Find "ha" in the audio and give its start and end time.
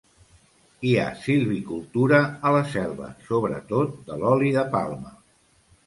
1.01-1.05